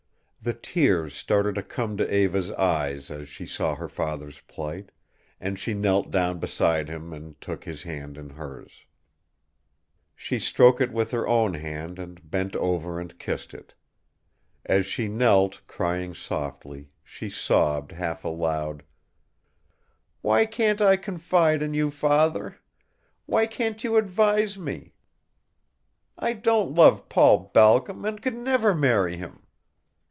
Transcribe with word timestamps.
The 0.43 0.53
tears 0.55 1.13
started 1.13 1.53
to 1.53 1.61
come 1.61 1.97
to 1.97 2.11
Eva's 2.11 2.49
eyes 2.53 3.11
as 3.11 3.29
she 3.29 3.45
saw 3.45 3.75
her 3.75 3.87
father's 3.87 4.39
plight, 4.41 4.89
and 5.39 5.59
she 5.59 5.75
knelt 5.75 6.09
down 6.09 6.39
beside 6.39 6.89
him 6.89 7.13
and 7.13 7.39
took 7.39 7.63
his 7.63 7.83
hand 7.83 8.17
in 8.17 8.31
hers. 8.31 8.87
She 10.15 10.39
stroked 10.39 10.81
it 10.81 10.91
with 10.91 11.11
her 11.11 11.27
own 11.27 11.53
hand 11.53 11.99
and 11.99 12.27
bent 12.27 12.55
over 12.55 12.99
and 12.99 13.19
kissed 13.19 13.53
it. 13.53 13.75
As 14.65 14.87
she 14.87 15.07
knelt, 15.07 15.61
crying 15.67 16.15
softly, 16.15 16.87
she 17.03 17.29
sobbed 17.29 17.91
half 17.91 18.25
aloud: 18.25 18.81
"Why 20.23 20.47
can't 20.47 20.81
I 20.81 20.97
confide 20.97 21.61
in 21.61 21.75
you, 21.75 21.91
father? 21.91 22.57
Why 23.27 23.45
can't 23.45 23.83
you 23.83 23.95
advise 23.95 24.57
me? 24.57 24.95
I 26.17 26.33
don't 26.33 26.73
love 26.73 27.09
Paul 27.09 27.51
Balcom 27.53 28.05
and 28.05 28.19
could 28.23 28.33
never 28.35 28.73
marry 28.73 29.17
him. 29.17 29.37